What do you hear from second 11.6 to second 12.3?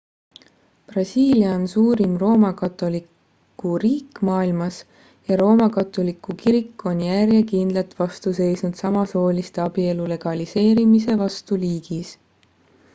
riigis